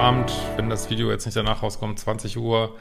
Sonntagabend, 0.00 0.32
wenn 0.56 0.70
das 0.70 0.88
Video 0.88 1.10
jetzt 1.10 1.26
nicht 1.26 1.36
danach 1.36 1.62
rauskommt, 1.62 1.98
20 1.98 2.38
Uhr. 2.38 2.74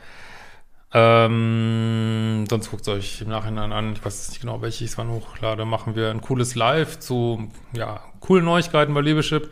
Ähm, 0.94 2.46
sonst 2.50 2.72
guckt 2.72 2.84
es 2.84 2.88
euch 2.88 3.22
im 3.22 3.28
Nachhinein 3.28 3.74
an. 3.74 3.92
Ich 3.92 4.06
weiß 4.06 4.30
nicht 4.30 4.40
genau, 4.40 4.62
welche 4.62 4.86
ich 4.86 4.92
es 4.92 4.98
wann 4.98 5.10
hochlade. 5.10 5.66
Machen 5.66 5.98
wir 5.98 6.12
ein 6.12 6.22
cooles 6.22 6.56
Live 6.56 7.00
zu 7.00 7.50
ja, 7.74 8.00
coolen 8.22 8.46
Neuigkeiten 8.46 8.94
bei 8.94 9.02
Liebeschip. 9.02 9.52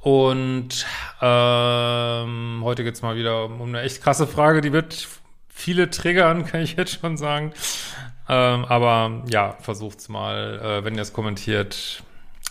Und 0.00 0.84
ähm, 1.22 2.60
heute 2.64 2.82
geht's 2.82 3.02
mal 3.02 3.14
wieder 3.14 3.44
um 3.44 3.62
eine 3.62 3.82
echt 3.82 4.02
krasse 4.02 4.26
Frage, 4.26 4.60
die 4.60 4.72
wird 4.72 5.06
viele 5.48 5.90
triggern, 5.90 6.44
kann 6.46 6.60
ich 6.60 6.74
jetzt 6.74 7.00
schon 7.00 7.16
sagen. 7.16 7.52
Ähm, 8.28 8.64
aber 8.64 9.22
ja, 9.30 9.56
versucht's 9.60 10.08
mal, 10.08 10.58
äh, 10.60 10.84
wenn 10.84 10.96
ihr 10.96 11.02
es 11.02 11.12
kommentiert, 11.12 12.02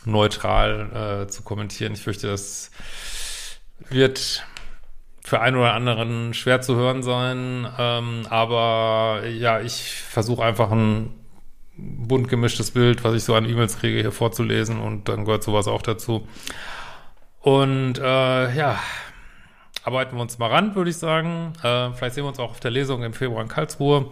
neutral 0.05 1.25
äh, 1.25 1.27
zu 1.27 1.43
kommentieren. 1.43 1.91
Ich 1.91 2.03
fürchte, 2.03 2.27
das 2.27 2.71
wird 3.89 4.45
für 5.23 5.41
einen 5.41 5.57
oder 5.57 5.73
anderen 5.73 6.33
schwer 6.33 6.61
zu 6.61 6.75
hören 6.75 7.03
sein. 7.03 7.67
Ähm, 7.77 8.23
aber 8.29 9.23
ja, 9.27 9.61
ich 9.61 9.93
versuche 9.93 10.43
einfach 10.43 10.71
ein 10.71 11.13
bunt 11.77 12.27
gemischtes 12.27 12.71
Bild, 12.71 13.03
was 13.03 13.13
ich 13.13 13.23
so 13.23 13.35
an 13.35 13.47
E-Mails 13.47 13.79
kriege, 13.79 13.99
hier 13.99 14.11
vorzulesen 14.11 14.79
und 14.79 15.07
dann 15.07 15.25
gehört 15.25 15.43
sowas 15.43 15.67
auch 15.67 15.81
dazu. 15.81 16.27
Und 17.41 17.99
äh, 17.99 18.55
ja, 18.55 18.79
arbeiten 19.83 20.15
wir 20.15 20.21
uns 20.21 20.37
mal 20.39 20.49
ran, 20.49 20.75
würde 20.75 20.89
ich 20.89 20.97
sagen. 20.97 21.53
Äh, 21.63 21.91
vielleicht 21.93 22.15
sehen 22.15 22.23
wir 22.25 22.29
uns 22.29 22.39
auch 22.39 22.51
auf 22.51 22.59
der 22.59 22.71
Lesung 22.71 23.03
im 23.03 23.13
Februar 23.13 23.41
in 23.41 23.47
Karlsruhe 23.47 24.09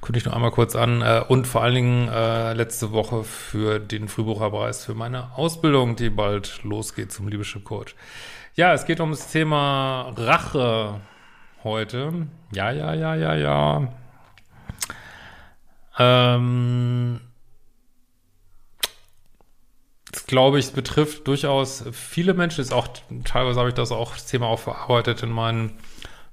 kündige 0.00 0.18
ich 0.18 0.26
noch 0.26 0.34
einmal 0.34 0.50
kurz 0.50 0.76
an. 0.76 1.02
Äh, 1.02 1.22
und 1.28 1.46
vor 1.46 1.62
allen 1.62 1.74
Dingen 1.74 2.08
äh, 2.08 2.52
letzte 2.52 2.92
Woche 2.92 3.24
für 3.24 3.78
den 3.78 4.08
Frühbucherpreis 4.08 4.84
für 4.84 4.94
meine 4.94 5.34
Ausbildung, 5.36 5.96
die 5.96 6.10
bald 6.10 6.62
losgeht 6.62 7.12
zum 7.12 7.28
Leadership 7.28 7.64
Coach. 7.64 7.94
Ja, 8.54 8.72
es 8.72 8.86
geht 8.86 9.00
um 9.00 9.10
das 9.10 9.30
Thema 9.30 10.14
Rache 10.16 11.00
heute. 11.62 12.26
Ja, 12.52 12.70
ja, 12.70 12.94
ja, 12.94 13.14
ja, 13.14 13.34
ja. 13.34 13.92
Ähm, 15.98 17.20
das 20.10 20.26
glaube 20.26 20.58
ich, 20.58 20.72
betrifft 20.72 21.26
durchaus 21.28 21.84
viele 21.92 22.32
Menschen. 22.34 22.60
Ist 22.62 22.72
auch, 22.72 22.88
teilweise 23.24 23.58
habe 23.58 23.68
ich 23.68 23.74
das 23.74 23.92
auch, 23.92 24.12
das 24.14 24.26
Thema 24.26 24.46
auch 24.46 24.58
verarbeitet 24.58 25.22
in 25.22 25.30
meinen 25.30 25.78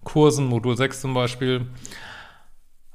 Kursen, 0.04 0.46
Modul 0.46 0.78
6 0.78 1.02
zum 1.02 1.14
Beispiel. 1.14 1.68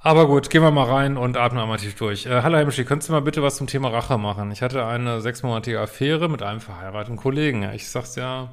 Aber 0.00 0.28
gut, 0.28 0.48
gehen 0.48 0.62
wir 0.62 0.70
mal 0.70 0.84
rein 0.84 1.16
und 1.16 1.36
atmen 1.36 1.60
einmal 1.60 1.78
tief 1.78 1.96
durch. 1.96 2.24
Äh, 2.24 2.42
hallo 2.42 2.56
Hemschi, 2.56 2.84
könntest 2.84 3.08
du 3.08 3.12
mal 3.12 3.20
bitte 3.20 3.42
was 3.42 3.56
zum 3.56 3.66
Thema 3.66 3.88
Rache 3.88 4.16
machen? 4.16 4.52
Ich 4.52 4.62
hatte 4.62 4.86
eine 4.86 5.20
sechsmonatige 5.20 5.80
Affäre 5.80 6.28
mit 6.28 6.40
einem 6.40 6.60
verheirateten 6.60 7.16
Kollegen. 7.16 7.64
Ich 7.74 7.88
sag's 7.88 8.14
ja. 8.14 8.50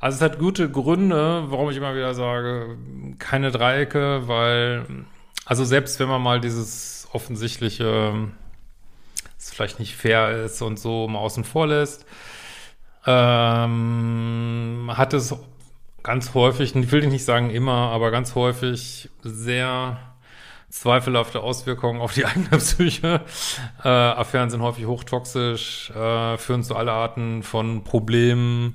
Also 0.00 0.16
es 0.16 0.22
hat 0.22 0.40
gute 0.40 0.68
Gründe, 0.68 1.44
warum 1.46 1.70
ich 1.70 1.76
immer 1.76 1.94
wieder 1.94 2.14
sage, 2.14 2.76
keine 3.20 3.52
Dreiecke, 3.52 4.26
weil, 4.26 4.84
also 5.44 5.64
selbst 5.64 6.00
wenn 6.00 6.08
man 6.08 6.20
mal 6.20 6.40
dieses 6.40 7.06
offensichtliche, 7.12 8.28
es 9.38 9.52
vielleicht 9.52 9.78
nicht 9.78 9.94
fair 9.94 10.44
ist 10.44 10.62
und 10.62 10.80
so 10.80 11.06
mal 11.06 11.20
außen 11.20 11.44
vor 11.44 11.68
lässt, 11.68 12.06
ähm, 13.06 14.90
hat 14.92 15.14
es 15.14 15.36
ganz 16.02 16.34
häufig, 16.34 16.74
ich 16.74 16.90
will 16.90 17.06
nicht 17.06 17.24
sagen 17.24 17.50
immer, 17.50 17.92
aber 17.92 18.10
ganz 18.10 18.34
häufig 18.34 19.08
sehr 19.22 20.11
zweifelhafte 20.72 21.40
Auswirkungen 21.40 22.00
auf 22.00 22.14
die 22.14 22.24
eigene 22.26 22.58
Psyche. 22.58 23.20
Äh, 23.84 23.88
Affären 23.88 24.50
sind 24.50 24.62
häufig 24.62 24.86
hochtoxisch, 24.86 25.90
äh, 25.90 26.36
führen 26.38 26.64
zu 26.64 26.74
aller 26.74 26.92
Arten 26.92 27.42
von 27.42 27.84
Problemen, 27.84 28.74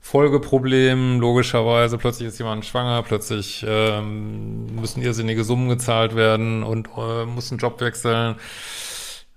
Folgeproblemen, 0.00 1.20
logischerweise. 1.20 1.96
Plötzlich 1.96 2.28
ist 2.28 2.38
jemand 2.38 2.66
schwanger, 2.66 3.02
plötzlich 3.02 3.64
ähm, 3.66 4.66
müssen 4.74 5.00
irrsinnige 5.00 5.44
Summen 5.44 5.68
gezahlt 5.68 6.14
werden 6.16 6.62
und 6.62 6.88
äh, 6.96 7.24
muss 7.24 7.50
einen 7.50 7.58
Job 7.58 7.80
wechseln. 7.80 8.36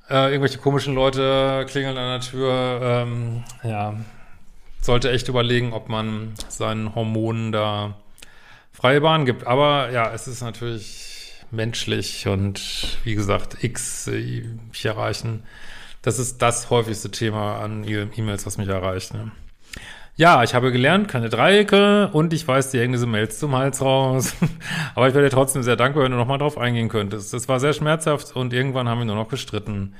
Äh, 0.09 0.31
irgendwelche 0.31 0.57
komischen 0.57 0.95
Leute 0.95 1.65
klingeln 1.69 1.97
an 1.97 2.19
der 2.19 2.27
Tür. 2.27 2.79
Ähm, 2.81 3.43
ja, 3.63 3.93
sollte 4.81 5.11
echt 5.11 5.29
überlegen, 5.29 5.71
ob 5.71 5.87
man 5.87 6.33
seinen 6.49 6.93
Hormonen 6.93 7.51
da 7.51 7.95
freie 8.73 9.01
Bahn 9.01 9.25
gibt. 9.25 9.47
Aber 9.47 9.91
ja, 9.91 10.11
es 10.13 10.27
ist 10.27 10.41
natürlich 10.41 11.14
menschlich 11.55 12.27
und 12.27 12.97
wie 13.03 13.15
gesagt, 13.15 13.63
X 13.63 14.07
äh, 14.07 14.43
mich 14.69 14.85
erreichen. 14.85 15.43
Das 16.01 16.19
ist 16.19 16.41
das 16.41 16.69
häufigste 16.69 17.09
Thema 17.09 17.59
an 17.59 17.83
E-Mails, 17.87 18.45
was 18.45 18.57
mich 18.57 18.67
erreicht. 18.67 19.13
Ne? 19.13 19.31
Ja, 20.17 20.43
ich 20.43 20.53
habe 20.53 20.71
gelernt, 20.71 21.09
keine 21.09 21.27
Dreiecke 21.29 22.09
und 22.13 22.31
ich 22.31 22.47
weiß, 22.47 22.71
die 22.71 22.79
hängen 22.79 22.93
diese 22.93 23.07
Mails 23.07 23.37
zum 23.37 23.53
Hals 23.53 23.81
raus. 23.81 24.33
Aber 24.95 25.07
ich 25.09 25.13
wäre 25.13 25.25
dir 25.25 25.31
trotzdem 25.31 25.61
sehr 25.63 25.75
dankbar, 25.75 26.03
wenn 26.03 26.11
du 26.11 26.17
nochmal 26.17 26.37
drauf 26.37 26.57
eingehen 26.57 26.87
könntest. 26.87 27.33
Das 27.33 27.49
war 27.49 27.59
sehr 27.59 27.73
schmerzhaft 27.73 28.35
und 28.35 28.53
irgendwann 28.53 28.87
haben 28.87 28.99
wir 28.99 29.05
nur 29.05 29.15
noch 29.15 29.27
gestritten. 29.27 29.95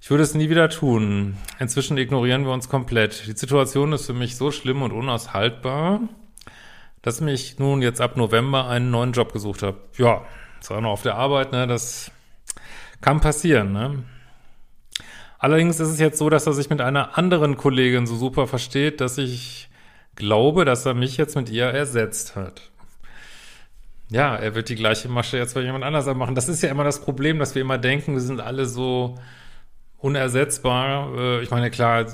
Ich 0.00 0.10
würde 0.10 0.24
es 0.24 0.34
nie 0.34 0.50
wieder 0.50 0.68
tun. 0.70 1.36
Inzwischen 1.60 1.96
ignorieren 1.98 2.44
wir 2.44 2.52
uns 2.52 2.68
komplett. 2.68 3.26
Die 3.26 3.38
Situation 3.38 3.92
ist 3.92 4.06
für 4.06 4.12
mich 4.12 4.36
so 4.36 4.50
schlimm 4.50 4.82
und 4.82 4.92
unaushaltbar, 4.92 6.00
dass 7.00 7.20
ich 7.20 7.24
mich 7.24 7.58
nun 7.58 7.80
jetzt 7.80 8.00
ab 8.00 8.16
November 8.16 8.68
einen 8.68 8.90
neuen 8.90 9.12
Job 9.12 9.32
gesucht 9.32 9.62
habe. 9.62 9.76
Ja, 9.98 10.22
zwar 10.64 10.80
noch 10.80 10.90
auf 10.90 11.02
der 11.02 11.14
Arbeit, 11.14 11.52
ne, 11.52 11.66
das 11.66 12.10
kann 13.00 13.20
passieren, 13.20 13.72
ne. 13.72 14.02
Allerdings 15.38 15.78
ist 15.78 15.88
es 15.88 16.00
jetzt 16.00 16.18
so, 16.18 16.30
dass 16.30 16.46
er 16.46 16.54
sich 16.54 16.70
mit 16.70 16.80
einer 16.80 17.18
anderen 17.18 17.56
Kollegin 17.56 18.06
so 18.06 18.16
super 18.16 18.46
versteht, 18.46 19.02
dass 19.02 19.18
ich 19.18 19.68
glaube, 20.16 20.64
dass 20.64 20.86
er 20.86 20.94
mich 20.94 21.18
jetzt 21.18 21.36
mit 21.36 21.50
ihr 21.50 21.66
ersetzt 21.66 22.34
hat. 22.34 22.70
Ja, 24.08 24.36
er 24.36 24.54
wird 24.54 24.68
die 24.68 24.74
gleiche 24.74 25.08
Masche 25.08 25.36
jetzt 25.36 25.54
bei 25.54 25.60
jemand 25.60 25.84
anders 25.84 26.06
machen. 26.14 26.34
Das 26.34 26.48
ist 26.48 26.62
ja 26.62 26.70
immer 26.70 26.84
das 26.84 27.02
Problem, 27.02 27.38
dass 27.38 27.54
wir 27.54 27.62
immer 27.62 27.78
denken, 27.78 28.14
wir 28.14 28.20
sind 28.20 28.40
alle 28.40 28.64
so 28.64 29.18
unersetzbar. 29.98 31.14
Äh, 31.16 31.42
ich 31.42 31.50
meine, 31.50 31.70
klar, 31.70 32.06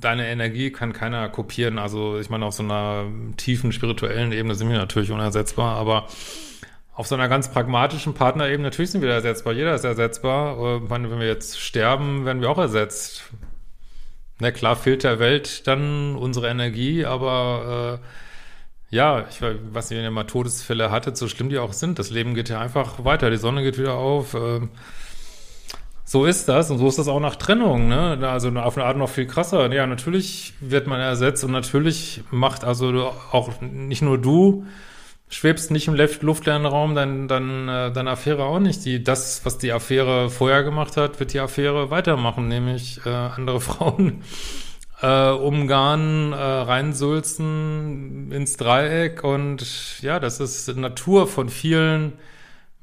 deine 0.00 0.28
Energie 0.28 0.70
kann 0.70 0.92
keiner 0.92 1.28
kopieren. 1.28 1.78
Also 1.78 2.18
ich 2.18 2.30
meine, 2.30 2.46
auf 2.46 2.54
so 2.54 2.62
einer 2.62 3.06
tiefen 3.36 3.72
spirituellen 3.72 4.32
Ebene 4.32 4.54
sind 4.54 4.68
wir 4.70 4.78
natürlich 4.78 5.10
unersetzbar, 5.10 5.76
aber 5.76 6.06
auf 6.96 7.06
so 7.06 7.14
einer 7.14 7.28
ganz 7.28 7.50
pragmatischen 7.50 8.14
Partnerebene, 8.14 8.64
natürlich 8.64 8.90
sind 8.90 9.02
wir 9.02 9.10
ersetzbar, 9.10 9.52
jeder 9.52 9.74
ist 9.74 9.84
ersetzbar. 9.84 10.58
Äh, 10.58 10.80
meine, 10.88 11.10
wenn 11.10 11.20
wir 11.20 11.26
jetzt 11.26 11.60
sterben, 11.60 12.24
werden 12.24 12.40
wir 12.40 12.48
auch 12.48 12.58
ersetzt. 12.58 13.24
Na 14.40 14.50
klar 14.50 14.76
fehlt 14.76 15.04
der 15.04 15.18
Welt 15.18 15.66
dann 15.66 16.16
unsere 16.16 16.48
Energie, 16.48 17.04
aber 17.04 18.00
äh, 18.00 18.94
ja, 18.96 19.26
ich 19.28 19.42
weiß 19.42 19.90
nicht, 19.90 19.98
wenn 19.98 20.04
ihr 20.04 20.10
mal 20.10 20.24
Todesfälle 20.24 20.90
hattet, 20.90 21.18
so 21.18 21.28
schlimm 21.28 21.50
die 21.50 21.58
auch 21.58 21.74
sind, 21.74 21.98
das 21.98 22.10
Leben 22.10 22.34
geht 22.34 22.48
ja 22.48 22.60
einfach 22.60 23.04
weiter, 23.04 23.30
die 23.30 23.36
Sonne 23.36 23.62
geht 23.62 23.78
wieder 23.78 23.94
auf. 23.94 24.32
Äh, 24.32 24.60
so 26.04 26.24
ist 26.24 26.48
das 26.48 26.70
und 26.70 26.78
so 26.78 26.88
ist 26.88 26.98
das 26.98 27.08
auch 27.08 27.20
nach 27.20 27.36
Trennung, 27.36 27.88
ne? 27.88 28.16
Also 28.22 28.48
auf 28.50 28.78
eine 28.78 28.86
Art 28.86 28.96
noch 28.96 29.08
viel 29.10 29.26
krasser. 29.26 29.70
Ja, 29.72 29.86
natürlich 29.86 30.54
wird 30.60 30.86
man 30.86 31.00
ersetzt 31.00 31.44
und 31.44 31.50
natürlich 31.50 32.22
macht 32.30 32.64
also 32.64 33.12
auch 33.32 33.60
nicht 33.60 34.02
nur 34.02 34.16
du, 34.16 34.66
schwebst 35.28 35.70
nicht 35.70 35.88
im 35.88 35.94
luftleeren 35.94 36.66
Raum, 36.66 36.94
dann, 36.94 37.28
dann 37.28 37.68
äh, 37.68 37.92
deine 37.92 38.10
Affäre 38.10 38.44
auch 38.44 38.60
nicht. 38.60 38.84
Die, 38.84 39.02
das, 39.02 39.44
was 39.44 39.58
die 39.58 39.72
Affäre 39.72 40.30
vorher 40.30 40.62
gemacht 40.62 40.96
hat, 40.96 41.18
wird 41.18 41.32
die 41.32 41.40
Affäre 41.40 41.90
weitermachen, 41.90 42.48
nämlich 42.48 43.00
äh, 43.04 43.10
andere 43.10 43.60
Frauen 43.62 44.22
äh, 45.02 45.30
umgarnen, 45.30 46.32
äh, 46.32 46.36
reinsülzen 46.36 48.32
ins 48.32 48.56
Dreieck 48.56 49.24
und 49.24 50.00
ja, 50.00 50.20
das 50.20 50.40
ist 50.40 50.74
Natur 50.76 51.26
von 51.26 51.48
vielen 51.48 52.14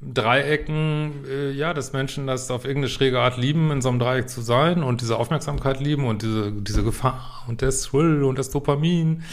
Dreiecken, 0.00 1.24
äh, 1.28 1.50
ja, 1.50 1.72
dass 1.72 1.92
Menschen 1.92 2.26
das 2.26 2.50
auf 2.50 2.64
irgendeine 2.64 2.90
schräge 2.90 3.20
Art 3.20 3.36
lieben, 3.38 3.70
in 3.70 3.80
so 3.80 3.88
einem 3.88 3.98
Dreieck 3.98 4.28
zu 4.28 4.42
sein 4.42 4.82
und 4.82 5.00
diese 5.00 5.16
Aufmerksamkeit 5.16 5.80
lieben 5.80 6.06
und 6.06 6.22
diese, 6.22 6.52
diese 6.52 6.84
Gefahr 6.84 7.44
und 7.48 7.62
das 7.62 7.82
Thrill 7.82 8.22
und 8.22 8.38
das 8.38 8.50
Dopamin 8.50 9.24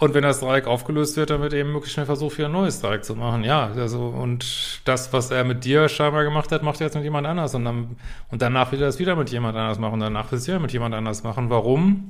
und 0.00 0.14
wenn 0.14 0.22
das 0.22 0.40
Dreieck 0.40 0.66
aufgelöst 0.66 1.18
wird, 1.18 1.28
dann 1.28 1.42
wird 1.42 1.52
eben 1.52 1.72
möglichst 1.72 1.92
schnell 1.92 2.06
versucht, 2.06 2.38
wieder 2.38 2.48
ein 2.48 2.52
neues 2.52 2.80
Dreieck 2.80 3.04
zu 3.04 3.14
machen. 3.14 3.44
Ja, 3.44 3.70
also, 3.76 4.06
und 4.06 4.80
das, 4.86 5.12
was 5.12 5.30
er 5.30 5.44
mit 5.44 5.66
dir 5.66 5.90
scheinbar 5.90 6.24
gemacht 6.24 6.50
hat, 6.52 6.62
macht 6.62 6.80
er 6.80 6.86
jetzt 6.86 6.94
mit 6.94 7.04
jemand 7.04 7.26
anders. 7.26 7.54
Und, 7.54 7.66
dann, 7.66 7.96
und 8.30 8.40
danach 8.40 8.72
will 8.72 8.80
er 8.80 8.88
es 8.88 8.98
wieder 8.98 9.14
mit 9.14 9.30
jemand 9.30 9.58
anders 9.58 9.78
machen. 9.78 10.00
Danach 10.00 10.32
will 10.32 10.38
es 10.38 10.46
wieder 10.48 10.58
mit 10.58 10.72
jemand 10.72 10.94
anders 10.94 11.22
machen. 11.22 11.50
Warum? 11.50 12.08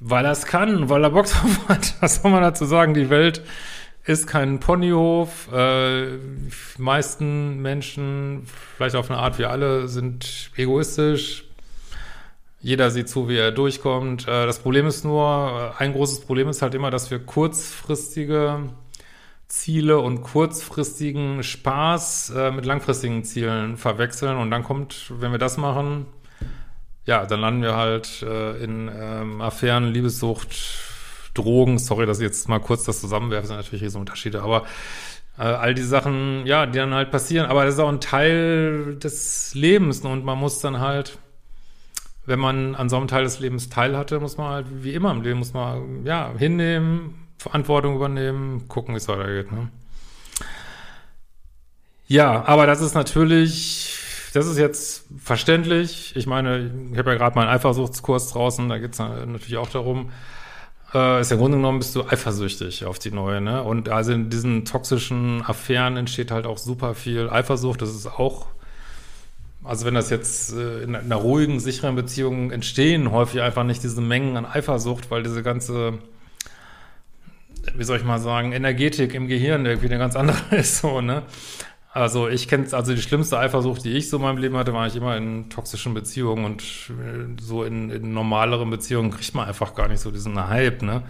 Weil 0.00 0.24
er 0.24 0.32
es 0.32 0.44
kann, 0.44 0.88
weil 0.88 1.04
er 1.04 1.10
Bock 1.10 1.26
drauf 1.30 1.68
hat. 1.68 1.94
Was 2.00 2.16
soll 2.16 2.32
man 2.32 2.42
dazu 2.42 2.64
sagen? 2.64 2.94
Die 2.94 3.10
Welt 3.10 3.42
ist 4.04 4.26
kein 4.26 4.58
Ponyhof. 4.58 5.52
Äh, 5.52 6.18
die 6.18 6.82
meisten 6.82 7.62
Menschen, 7.62 8.44
vielleicht 8.76 8.96
auf 8.96 9.08
eine 9.08 9.20
Art 9.20 9.38
wie 9.38 9.44
alle, 9.44 9.86
sind 9.86 10.50
egoistisch, 10.56 11.45
jeder 12.66 12.90
sieht 12.90 13.08
zu, 13.08 13.28
wie 13.28 13.36
er 13.36 13.52
durchkommt. 13.52 14.26
Äh, 14.26 14.44
das 14.44 14.58
Problem 14.58 14.88
ist 14.88 15.04
nur, 15.04 15.72
äh, 15.78 15.80
ein 15.80 15.92
großes 15.92 16.22
Problem 16.22 16.48
ist 16.48 16.62
halt 16.62 16.74
immer, 16.74 16.90
dass 16.90 17.12
wir 17.12 17.20
kurzfristige 17.20 18.58
Ziele 19.46 20.00
und 20.00 20.22
kurzfristigen 20.22 21.44
Spaß 21.44 22.30
äh, 22.30 22.50
mit 22.50 22.66
langfristigen 22.66 23.22
Zielen 23.22 23.76
verwechseln. 23.76 24.36
Und 24.36 24.50
dann 24.50 24.64
kommt, 24.64 25.12
wenn 25.16 25.30
wir 25.30 25.38
das 25.38 25.58
machen, 25.58 26.06
ja, 27.04 27.24
dann 27.24 27.38
landen 27.38 27.62
wir 27.62 27.76
halt 27.76 28.20
in 28.22 28.90
ähm, 28.92 29.40
Affären, 29.40 29.92
Liebessucht, 29.92 30.48
Drogen. 31.34 31.78
Sorry, 31.78 32.04
dass 32.04 32.18
ich 32.18 32.24
jetzt 32.24 32.48
mal 32.48 32.58
kurz 32.58 32.82
das 32.82 33.00
zusammenwerfe, 33.00 33.46
sind 33.46 33.54
natürlich 33.54 33.84
riesen 33.84 34.00
Unterschiede, 34.00 34.42
aber 34.42 34.64
all 35.36 35.72
die 35.74 35.82
Sachen, 35.82 36.46
ja, 36.46 36.66
die 36.66 36.78
dann 36.78 36.94
halt 36.94 37.12
passieren. 37.12 37.46
Aber 37.46 37.64
das 37.64 37.74
ist 37.74 37.80
auch 37.80 37.90
ein 37.90 38.00
Teil 38.00 38.96
des 38.96 39.54
Lebens 39.54 40.00
und 40.00 40.24
man 40.24 40.36
muss 40.36 40.58
dann 40.58 40.80
halt, 40.80 41.18
wenn 42.26 42.38
man 42.38 42.74
an 42.74 42.88
so 42.88 42.96
einem 42.96 43.08
Teil 43.08 43.24
des 43.24 43.40
Lebens 43.40 43.68
teil 43.68 43.96
hatte, 43.96 44.20
muss 44.20 44.36
man 44.36 44.50
halt, 44.50 44.66
wie 44.82 44.94
immer 44.94 45.12
im 45.12 45.22
Leben, 45.22 45.38
muss 45.38 45.54
man, 45.54 46.04
ja, 46.04 46.32
hinnehmen, 46.36 47.26
Verantwortung 47.38 47.96
übernehmen, 47.96 48.68
gucken, 48.68 48.94
wie 48.94 48.98
es 48.98 49.08
weitergeht, 49.08 49.52
ne? 49.52 49.68
Ja, 52.08 52.44
aber 52.46 52.66
das 52.66 52.80
ist 52.80 52.94
natürlich, 52.94 53.98
das 54.32 54.46
ist 54.46 54.58
jetzt 54.58 55.06
verständlich. 55.18 56.14
Ich 56.14 56.26
meine, 56.26 56.70
ich 56.92 56.98
habe 56.98 57.10
ja 57.10 57.16
gerade 57.16 57.34
meinen 57.34 57.48
Eifersuchtskurs 57.48 58.30
draußen, 58.30 58.68
da 58.68 58.78
geht 58.78 58.92
es 58.92 58.98
natürlich 58.98 59.56
auch 59.56 59.70
darum, 59.70 60.10
äh, 60.94 61.20
ist 61.20 61.30
ja 61.30 61.36
im 61.36 61.40
Grunde 61.40 61.58
genommen 61.58 61.80
bist 61.80 61.96
du 61.96 62.04
eifersüchtig 62.06 62.84
auf 62.84 62.98
die 62.98 63.10
neue, 63.10 63.40
ne? 63.40 63.62
Und 63.62 63.88
also 63.88 64.12
in 64.12 64.30
diesen 64.30 64.64
toxischen 64.64 65.42
Affären 65.44 65.96
entsteht 65.96 66.30
halt 66.30 66.46
auch 66.46 66.58
super 66.58 66.94
viel 66.94 67.28
Eifersucht. 67.28 67.82
Das 67.82 67.90
ist 67.90 68.06
auch, 68.06 68.46
also 69.66 69.86
wenn 69.86 69.94
das 69.94 70.10
jetzt 70.10 70.52
äh, 70.54 70.82
in 70.82 70.94
einer 70.94 71.16
ruhigen, 71.16 71.60
sicheren 71.60 71.96
Beziehung 71.96 72.50
entstehen, 72.50 73.10
häufig 73.10 73.40
einfach 73.42 73.64
nicht 73.64 73.82
diese 73.82 74.00
Mengen 74.00 74.36
an 74.36 74.46
Eifersucht, 74.46 75.10
weil 75.10 75.22
diese 75.22 75.42
ganze 75.42 75.98
wie 77.74 77.84
soll 77.84 77.98
ich 77.98 78.04
mal 78.04 78.18
sagen, 78.18 78.52
Energetik 78.52 79.14
im 79.14 79.28
Gehirn 79.28 79.66
irgendwie 79.66 79.86
eine 79.86 79.98
ganz 79.98 80.16
andere 80.16 80.38
ist 80.56 80.78
so, 80.78 81.00
ne? 81.00 81.22
Also 81.92 82.28
ich 82.28 82.46
kenne 82.46 82.66
also 82.72 82.94
die 82.94 83.00
schlimmste 83.00 83.38
Eifersucht, 83.38 83.82
die 83.84 83.92
ich 83.92 84.10
so 84.10 84.18
in 84.18 84.22
meinem 84.22 84.36
Leben 84.36 84.56
hatte, 84.58 84.74
war 84.74 84.86
ich 84.86 84.96
immer 84.96 85.16
in 85.16 85.48
toxischen 85.48 85.94
Beziehungen 85.94 86.44
und 86.44 86.62
äh, 86.90 87.40
so 87.40 87.64
in, 87.64 87.90
in 87.90 88.12
normaleren 88.12 88.68
Beziehungen 88.68 89.10
kriegt 89.10 89.34
man 89.34 89.48
einfach 89.48 89.74
gar 89.74 89.88
nicht 89.88 90.00
so 90.00 90.10
diesen 90.10 90.48
Hype, 90.48 90.82
ne? 90.82 91.02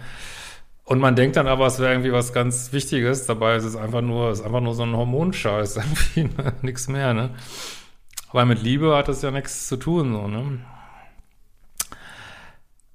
Und 0.85 0.99
man 0.99 1.17
denkt 1.17 1.35
dann 1.35 1.47
aber, 1.47 1.67
es 1.67 1.79
wäre 1.79 1.91
irgendwie 1.91 2.13
was 2.13 2.31
ganz 2.31 2.71
Wichtiges, 2.71 3.25
dabei 3.25 3.57
ist 3.57 3.65
es 3.65 3.75
einfach 3.75 3.99
nur, 3.99 4.31
ist 4.31 4.39
einfach 4.41 4.61
nur 4.61 4.73
so 4.73 4.83
ein 4.83 4.95
Hormonscheiß, 4.95 5.75
irgendwie, 6.15 6.23
ne? 6.41 6.53
nichts 6.61 6.87
mehr, 6.87 7.13
ne? 7.13 7.31
Aber 8.29 8.45
mit 8.45 8.61
Liebe 8.61 8.95
hat 8.95 9.07
das 9.07 9.21
ja 9.21 9.31
nichts 9.31 9.67
zu 9.67 9.77
tun, 9.77 10.13
so, 10.13 10.27
ne? 10.27 10.59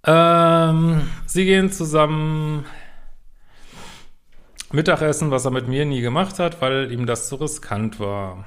Ähm, 0.05 1.09
sie 1.27 1.45
gehen 1.45 1.71
zusammen 1.71 2.67
Mittagessen, 4.73 5.31
was 5.31 5.45
er 5.45 5.51
mit 5.51 5.69
mir 5.69 5.85
nie 5.85 6.01
gemacht 6.01 6.39
hat, 6.39 6.61
weil 6.61 6.91
ihm 6.91 7.07
das 7.07 7.29
zu 7.29 7.37
riskant 7.37 8.01
war. 8.01 8.45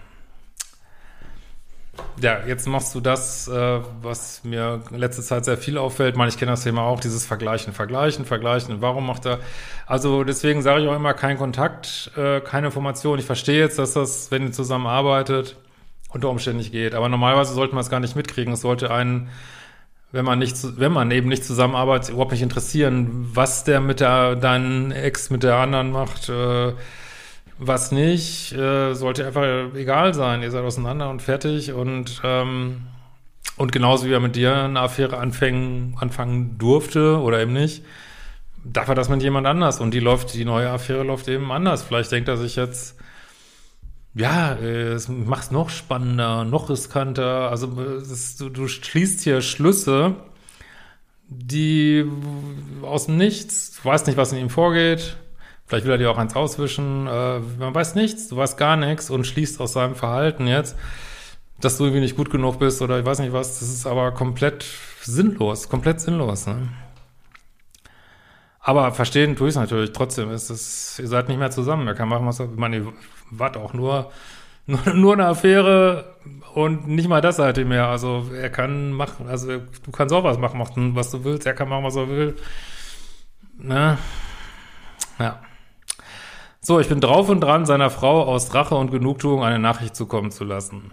Ja, 2.20 2.46
jetzt 2.46 2.68
machst 2.68 2.94
du 2.96 3.00
das, 3.00 3.48
äh, 3.48 3.80
was 4.02 4.44
mir 4.44 4.82
in 4.92 4.98
letzter 4.98 5.22
Zeit 5.22 5.46
sehr 5.46 5.58
viel 5.58 5.78
auffällt. 5.78 6.18
Meine, 6.18 6.30
ich 6.30 6.38
kenne 6.38 6.52
das 6.52 6.64
Thema 6.64 6.82
auch, 6.82 7.00
dieses 7.00 7.26
Vergleichen, 7.26 7.74
Vergleichen, 7.74 8.26
Vergleichen. 8.26 8.82
Warum 8.82 9.06
macht 9.06 9.26
er? 9.26 9.40
Also 9.86 10.24
deswegen 10.24 10.62
sage 10.62 10.82
ich 10.82 10.90
auch 10.90 10.96
immer, 10.96 11.14
kein 11.14 11.38
Kontakt, 11.38 12.12
äh, 12.18 12.42
keine 12.42 12.68
Information. 12.68 13.20
Ich 13.20 13.26
verstehe 13.26 13.60
jetzt, 13.60 13.80
dass 13.80 13.94
das, 13.94 14.32
wenn 14.32 14.44
ihr 14.44 14.52
zusammenarbeitet, 14.52 15.58
unter 16.16 16.30
Umständen 16.30 16.58
nicht 16.58 16.72
geht. 16.72 16.96
Aber 16.96 17.08
normalerweise 17.10 17.54
sollte 17.54 17.76
man 17.76 17.84
es 17.84 17.92
gar 17.92 18.00
nicht 18.00 18.16
mitkriegen. 18.16 18.54
Es 18.54 18.62
sollte 18.62 18.90
einen 18.90 19.30
wenn 20.16 20.24
man 20.24 20.40
nicht, 20.40 20.56
wenn 20.80 20.94
man 20.94 21.12
eben 21.12 21.28
nicht 21.28 21.44
zusammenarbeitet, 21.44 22.12
überhaupt 22.12 22.32
nicht 22.32 22.42
interessieren, 22.42 23.28
was 23.34 23.66
der 23.66 23.82
mit 23.82 24.00
der, 24.00 24.38
deinen 24.38 24.92
Ex 24.92 25.30
mit 25.30 25.44
der 25.44 25.58
anderen 25.58 25.92
macht, 25.92 26.30
äh, 26.30 26.72
was 27.60 27.92
nicht, 27.92 28.54
äh, 28.54 28.94
sollte 28.94 29.28
einfach 29.28 29.76
egal 29.76 30.14
sein. 30.14 30.42
Ihr 30.42 30.52
seid 30.52 30.64
auseinander 30.64 31.10
und 31.10 31.22
fertig 31.22 31.74
und, 31.74 32.22
ähm, 32.24 32.84
und 33.58 33.74
genauso 33.74 34.08
wie 34.08 34.14
er 34.14 34.22
mit 34.22 34.38
dir 34.38 34.56
eine 34.56 34.80
Affäre 34.80 35.18
anfangen, 35.18 35.98
anfangen 36.00 36.58
durfte 36.58 37.20
oder 37.20 37.42
eben 37.42 37.52
nicht, 37.52 37.84
darf 38.64 38.88
er 38.88 38.96
das 38.96 39.10
mit 39.10 39.22
jemand 39.22 39.48
anders 39.48 39.82
und 39.82 39.94
die 39.94 40.00
läuft, 40.00 40.34
die 40.34 40.46
neue 40.46 40.70
Affäre 40.70 41.04
läuft 41.04 41.28
eben 41.28 41.52
anders. 41.52 41.84
Vielleicht 41.84 42.14
denkt 42.14 42.30
er 42.30 42.38
sich 42.38 42.56
jetzt, 42.56 42.98
ja, 44.16 44.54
äh, 44.54 44.94
es 44.94 45.10
macht 45.10 45.52
noch 45.52 45.70
spannender, 45.70 46.46
noch 46.46 46.70
riskanter. 46.70 47.50
Also 47.52 47.82
es, 47.82 48.38
du, 48.38 48.50
du 48.50 48.68
schließt 48.68 49.22
hier 49.22 49.42
Schlüsse, 49.42 50.16
die 51.28 52.06
aus 52.82 53.08
dem 53.08 53.18
Nichts, 53.18 53.80
du 53.82 53.90
weißt 53.90 54.08
nicht, 54.08 54.18
was 54.18 54.32
in 54.32 54.40
ihm 54.40 54.50
vorgeht. 54.50 55.18
Vielleicht 55.68 55.86
will 55.86 55.94
er 55.94 55.98
dir 55.98 56.12
auch 56.12 56.18
eins 56.18 56.36
auswischen. 56.36 57.08
Äh, 57.08 57.40
man 57.60 57.76
weiß 57.76 57.96
nichts, 57.96 58.30
du 58.30 58.38
weißt 58.38 58.58
gar 58.58 58.78
nichts 58.78 59.10
und 59.10 59.28
schließt 59.28 59.60
aus 59.60 59.74
seinem 59.74 59.96
Verhalten 59.96 60.48
jetzt, 60.48 60.78
dass 61.60 61.78
du 61.78 61.84
irgendwie 61.84 62.02
nicht 62.02 62.16
gut 62.16 62.30
genug 62.30 62.60
bist 62.60 62.82
oder 62.82 63.00
ich 63.00 63.06
weiß 63.06 63.20
nicht 63.20 63.34
was. 63.34 63.60
Das 63.60 63.68
ist 63.68 63.86
aber 63.86 64.12
komplett 64.14 64.66
sinnlos, 65.02 65.68
komplett 65.68 66.00
sinnlos. 66.00 66.48
Ne? 66.48 66.70
Aber 68.68 68.92
verstehen 68.92 69.36
tue 69.36 69.48
ich 69.48 69.52
es 69.52 69.60
natürlich 69.60 69.94
trotzdem. 69.94 70.32
Ist 70.32 70.50
es, 70.50 70.98
ihr 70.98 71.08
seid 71.08 71.30
nicht 71.30 71.38
mehr 71.38 71.52
zusammen. 71.52 71.88
Er 71.88 71.94
kann 71.94 72.10
machen, 72.10 72.26
was 72.26 72.40
er. 72.40 72.50
Ich 72.52 72.58
meine, 72.58 72.78
ihr 72.78 72.94
wart 73.30 73.58
auch 73.58 73.74
nur, 73.74 74.12
nur, 74.66 74.80
nur 74.96 75.14
eine 75.14 75.28
Affäre 75.28 76.16
und 76.56 76.88
nicht 76.88 77.08
mal 77.08 77.22
das 77.22 77.36
seid 77.36 77.60
ihr 77.60 77.66
mehr. 77.66 77.86
Also 77.86 78.26
er 78.34 78.50
kann 78.50 78.92
machen, 78.92 79.28
also 79.30 79.60
du 79.60 79.92
kannst 79.92 80.16
auch 80.16 80.24
was 80.24 80.40
machen, 80.40 80.58
machen, 80.58 80.96
was 80.96 81.12
du 81.12 81.24
willst. 81.24 81.46
Er 81.46 81.54
kann 81.54 81.70
machen, 81.70 81.84
was 81.84 81.96
er 81.96 82.10
will. 82.10 82.36
Ne? 83.60 84.00
Ja. 85.20 85.42
So, 86.60 86.80
ich 86.80 86.90
bin 86.90 87.02
drauf 87.02 87.30
und 87.30 87.42
dran, 87.42 87.68
seiner 87.68 87.92
Frau 87.92 88.24
aus 88.24 88.56
Rache 88.56 88.74
und 88.74 88.90
Genugtuung 88.90 89.44
eine 89.44 89.60
Nachricht 89.60 89.96
zukommen 89.96 90.32
zu 90.32 90.44
lassen. 90.44 90.92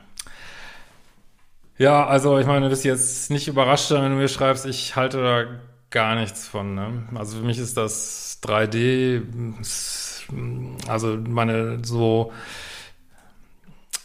Ja, 1.79 2.07
also 2.07 2.39
ich 2.39 2.47
meine, 2.47 2.67
du 2.67 2.69
bist 2.69 2.85
jetzt 2.85 3.31
nicht 3.31 3.49
überrascht, 3.49 3.91
wenn 3.91 4.11
du 4.11 4.17
mir 4.19 4.29
schreibst, 4.29 4.67
ich 4.67 4.95
halte 4.95 5.23
da 5.23 5.45
gar 5.93 6.17
nichts 6.17 6.49
von. 6.49 6.75
Ne? 6.75 7.05
Also 7.15 7.39
für 7.39 7.45
mich 7.45 7.59
ist 7.59 7.77
das 7.77 8.41
3D, 8.43 9.23
also 10.89 11.17
meine 11.17 11.85
so 11.85 12.33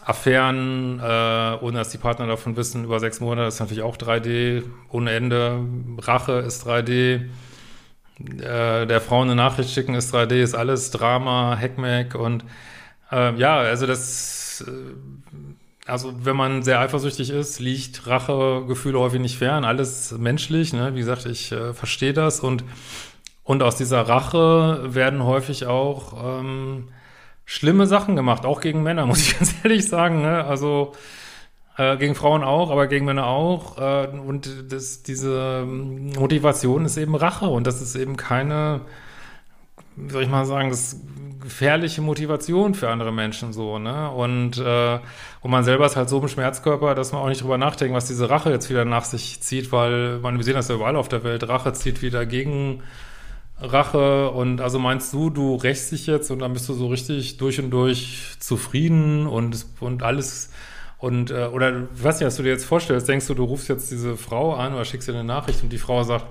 Affären, 0.06 1.00
äh, 1.00 1.58
ohne 1.60 1.80
dass 1.80 1.90
die 1.90 1.98
Partner 1.98 2.28
davon 2.28 2.56
wissen, 2.56 2.86
über 2.86 3.00
sechs 3.00 3.20
Monate 3.20 3.48
ist 3.48 3.60
natürlich 3.60 3.84
auch 3.84 3.98
3D, 3.98 4.64
ohne 4.90 5.12
Ende. 5.12 5.66
Rache 5.98 6.34
ist 6.34 6.66
3D. 6.66 7.26
Äh, 8.40 8.88
der 8.88 9.02
Frau 9.02 9.22
eine 9.22 9.36
Nachricht 9.36 9.72
schicken 9.72 9.96
ist 9.96 10.16
3D, 10.16 10.42
ist 10.42 10.56
alles 10.56 10.92
Drama, 10.92 11.58
Heckmeck 11.58 12.16
und 12.16 12.46
äh, 13.12 13.36
ja, 13.36 13.58
also 13.58 13.86
das 13.86 14.64
äh, 14.66 14.72
also 15.88 16.14
wenn 16.24 16.36
man 16.36 16.64
sehr 16.64 16.80
eifersüchtig 16.80 17.30
ist, 17.30 17.60
liegt 17.60 18.08
Rachegefühle 18.08 19.00
häufig 19.00 19.22
nicht 19.22 19.38
fern. 19.38 19.66
Alles 19.66 20.12
menschlich, 20.18 20.74
ne? 20.74 20.94
Wie 20.94 21.00
gesagt, 21.00 21.26
ich 21.26 21.52
äh, 21.52 21.74
verstehe 21.74 22.14
das 22.14 22.40
und 22.40 22.64
und 23.48 23.64
aus 23.64 23.78
dieser 23.78 24.02
Rache 24.02 24.94
werden 24.94 25.24
häufig 25.24 25.68
auch 25.68 26.40
ähm, 26.42 26.90
schlimme 27.46 27.88
Sachen 27.88 28.18
gemacht, 28.18 28.46
auch 28.46 28.60
gegen 28.60 28.84
Männer, 28.84 29.06
muss 29.08 29.22
ich 29.22 29.40
ganz 29.40 29.56
ehrlich 29.64 29.88
sagen. 29.88 30.22
Ne? 30.22 30.44
Also 30.44 30.92
äh, 31.78 31.96
gegen 31.96 32.14
Frauen 32.14 32.44
auch, 32.44 32.72
aber 32.72 32.88
gegen 32.88 33.06
Männer 33.06 33.26
auch. 33.28 33.78
Äh, 33.78 34.08
und 34.08 34.72
das, 34.72 35.02
diese 35.02 35.64
Motivation 35.66 36.84
ist 36.84 36.98
eben 36.98 37.16
Rache 37.16 37.46
und 37.46 37.66
das 37.66 37.82
ist 37.82 37.96
eben 37.96 38.18
keine, 38.18 38.82
wie 39.98 40.12
soll 40.12 40.24
ich 40.24 40.30
mal 40.30 40.46
sagen, 40.46 40.70
das 40.70 41.02
gefährliche 41.42 42.02
Motivation 42.02 42.74
für 42.74 42.90
andere 42.90 43.12
Menschen 43.12 43.54
so, 43.54 43.80
ne? 43.80 44.10
Und, 44.12 44.58
äh, 44.58 45.00
und 45.42 45.52
man 45.52 45.64
selber 45.64 45.86
ist 45.86 45.96
halt 45.96 46.10
so 46.10 46.20
im 46.20 46.28
Schmerzkörper, 46.28 46.96
dass 46.96 47.12
man 47.12 47.22
auch 47.22 47.30
nicht 47.30 47.42
drüber 47.42 47.58
nachdenkt, 47.58 47.96
was 47.96 48.08
diese 48.08 48.30
Rache 48.30 48.50
jetzt 48.50 48.70
wieder 48.70 48.86
nach 48.86 49.06
sich 49.06 49.42
zieht, 49.42 49.72
weil 49.72 50.20
man, 50.20 50.38
wir 50.38 50.44
sehen 50.44 50.56
das 50.56 50.68
ja 50.68 50.76
überall 50.76 50.96
auf 50.96 51.10
der 51.10 51.24
Welt, 51.24 51.48
Rache 51.48 51.74
zieht 51.74 52.02
wieder 52.02 52.26
gegen 52.26 52.84
Rache. 53.60 54.30
Und 54.32 54.62
also 54.62 54.80
meinst 54.80 55.14
du, 55.14 55.30
du 55.30 55.56
rächst 55.56 55.92
dich 55.92 56.08
jetzt 56.08 56.32
und 56.32 56.40
dann 56.40 56.54
bist 56.54 56.68
du 56.70 56.74
so 56.74 56.88
richtig 56.88 57.38
durch 57.38 57.60
und 57.60 57.72
durch 57.72 58.36
zufrieden 58.40 59.28
und, 59.28 59.66
und 59.80 60.04
alles 60.04 60.52
und 61.00 61.30
äh, 61.30 61.46
oder 61.46 61.88
was 61.94 62.22
was 62.22 62.36
du 62.38 62.44
dir 62.44 62.50
jetzt 62.50 62.66
vorstellst, 62.66 63.08
denkst 63.08 63.28
du, 63.28 63.36
du 63.36 63.44
rufst 63.44 63.70
jetzt 63.70 63.92
diese 63.92 64.18
Frau 64.18 64.56
an 64.56 64.74
oder 64.74 64.84
schickst 64.84 65.08
ihr 65.08 65.14
eine 65.14 65.24
Nachricht 65.24 65.62
und 65.62 65.70
die 65.72 65.78
Frau 65.78 66.04
sagt, 66.04 66.26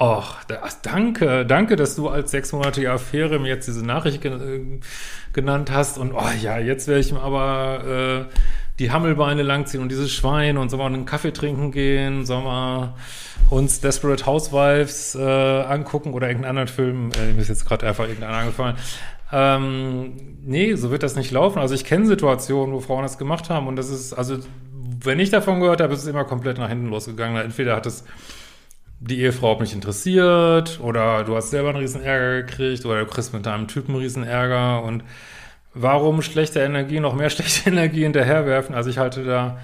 Och, 0.00 0.36
danke, 0.82 1.44
danke, 1.44 1.74
dass 1.74 1.96
du 1.96 2.08
als 2.08 2.30
sechsmonatige 2.30 2.92
Affäre 2.92 3.40
mir 3.40 3.48
jetzt 3.48 3.66
diese 3.66 3.84
Nachricht 3.84 4.20
ge 4.20 4.78
genannt 5.32 5.72
hast. 5.72 5.98
Und 5.98 6.12
oh 6.12 6.30
ja, 6.40 6.58
jetzt 6.58 6.86
werde 6.86 7.00
ich 7.00 7.12
mir 7.12 7.20
aber 7.20 8.28
äh, 8.28 8.34
die 8.78 8.92
Hammelbeine 8.92 9.42
langziehen 9.42 9.82
und 9.82 9.88
dieses 9.88 10.12
Schwein 10.12 10.56
und 10.56 10.68
sollen 10.68 10.80
wir 10.80 10.86
einen 10.86 11.04
Kaffee 11.04 11.32
trinken 11.32 11.72
gehen, 11.72 12.26
sollen 12.26 12.44
wir 12.44 12.94
uns 13.50 13.80
Desperate 13.80 14.24
Housewives 14.24 15.16
äh, 15.16 15.20
angucken 15.20 16.12
oder 16.12 16.28
irgendeinen 16.28 16.50
anderen 16.50 16.68
Film. 16.68 17.10
Äh, 17.20 17.32
mir 17.32 17.42
ist 17.42 17.48
jetzt 17.48 17.66
gerade 17.66 17.86
einfach 17.86 18.04
irgendeiner 18.06 18.36
angefallen. 18.36 18.76
Ähm, 19.32 20.12
nee, 20.44 20.74
so 20.76 20.92
wird 20.92 21.02
das 21.02 21.16
nicht 21.16 21.32
laufen. 21.32 21.58
Also 21.58 21.74
ich 21.74 21.84
kenne 21.84 22.06
Situationen, 22.06 22.72
wo 22.72 22.78
Frauen 22.78 23.02
das 23.02 23.18
gemacht 23.18 23.50
haben 23.50 23.66
und 23.66 23.74
das 23.74 23.90
ist, 23.90 24.12
also 24.12 24.38
wenn 25.00 25.18
ich 25.18 25.30
davon 25.30 25.58
gehört 25.60 25.80
habe, 25.80 25.92
ist 25.92 26.02
es 26.02 26.06
immer 26.06 26.24
komplett 26.24 26.58
nach 26.58 26.68
hinten 26.68 26.86
losgegangen. 26.86 27.42
Entweder 27.42 27.74
hat 27.74 27.86
es 27.86 28.04
die 29.00 29.20
Ehefrau 29.20 29.52
hat 29.52 29.60
mich 29.60 29.72
interessiert 29.72 30.80
oder 30.82 31.24
du 31.24 31.36
hast 31.36 31.50
selber 31.50 31.70
einen 31.70 31.78
riesen 31.78 32.02
Ärger 32.02 32.42
gekriegt 32.42 32.84
oder 32.84 33.00
du 33.00 33.06
kriegst 33.06 33.32
mit 33.32 33.46
deinem 33.46 33.68
Typen 33.68 33.92
einen 33.92 34.02
riesen 34.02 34.24
Ärger 34.24 34.82
und 34.82 35.04
warum 35.74 36.22
schlechte 36.22 36.60
Energie 36.60 37.00
noch 37.00 37.14
mehr 37.14 37.30
schlechte 37.30 37.70
Energie 37.70 38.02
hinterherwerfen? 38.02 38.74
Also 38.74 38.90
ich 38.90 38.98
halte 38.98 39.24
da 39.24 39.58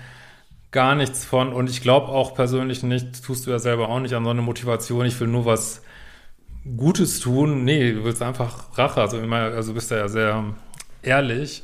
gar 0.70 0.94
nichts 0.94 1.24
von 1.24 1.52
und 1.52 1.70
ich 1.70 1.82
glaube 1.82 2.08
auch 2.08 2.34
persönlich 2.34 2.82
nicht, 2.82 3.24
tust 3.24 3.46
du 3.46 3.50
ja 3.50 3.58
selber 3.58 3.88
auch 3.88 4.00
nicht 4.00 4.14
an 4.14 4.24
so 4.24 4.30
eine 4.30 4.42
Motivation, 4.42 5.06
ich 5.06 5.18
will 5.20 5.28
nur 5.28 5.46
was 5.46 5.82
Gutes 6.76 7.20
tun. 7.20 7.64
Nee, 7.64 7.92
du 7.92 8.04
willst 8.04 8.22
einfach 8.22 8.76
Rache, 8.78 9.00
also 9.00 9.18
immer, 9.18 9.36
also 9.36 9.74
bist 9.74 9.90
du 9.90 9.96
ja 9.96 10.08
sehr 10.08 10.44
ehrlich. 11.02 11.62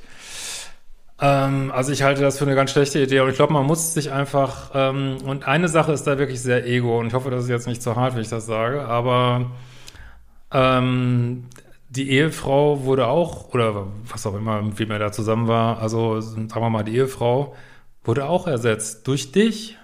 Ähm, 1.20 1.70
also 1.74 1.92
ich 1.92 2.02
halte 2.02 2.22
das 2.22 2.38
für 2.38 2.44
eine 2.44 2.54
ganz 2.54 2.70
schlechte 2.70 3.00
Idee 3.00 3.20
und 3.20 3.28
ich 3.28 3.36
glaube, 3.36 3.52
man 3.52 3.66
muss 3.66 3.92
sich 3.94 4.10
einfach, 4.10 4.70
ähm, 4.74 5.18
und 5.24 5.46
eine 5.46 5.68
Sache 5.68 5.92
ist 5.92 6.06
da 6.06 6.18
wirklich 6.18 6.40
sehr 6.40 6.66
ego 6.66 6.98
und 6.98 7.08
ich 7.08 7.14
hoffe, 7.14 7.30
das 7.30 7.44
ist 7.44 7.50
jetzt 7.50 7.66
nicht 7.66 7.82
zu 7.82 7.96
hart, 7.96 8.14
wenn 8.14 8.22
ich 8.22 8.28
das 8.28 8.46
sage, 8.46 8.82
aber 8.86 9.50
ähm, 10.50 11.46
die 11.90 12.10
Ehefrau 12.10 12.84
wurde 12.84 13.06
auch, 13.08 13.52
oder 13.52 13.88
was 14.08 14.26
auch 14.26 14.34
immer, 14.34 14.78
wie 14.78 14.86
man 14.86 15.00
da 15.00 15.12
zusammen 15.12 15.48
war, 15.48 15.80
also 15.80 16.20
sagen 16.20 16.48
wir 16.48 16.70
mal, 16.70 16.84
die 16.84 16.96
Ehefrau 16.96 17.54
wurde 18.04 18.26
auch 18.26 18.46
ersetzt 18.46 19.06
durch 19.06 19.32
dich. 19.32 19.76